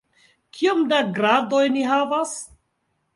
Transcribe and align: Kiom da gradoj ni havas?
Kiom 0.59 0.79
da 0.93 1.01
gradoj 1.19 1.61
ni 1.75 1.83
havas? 1.91 2.33